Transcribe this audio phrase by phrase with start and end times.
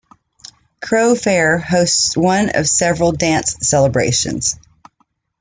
[0.83, 4.55] Crow Fair hosts one of several Dance Celebrations.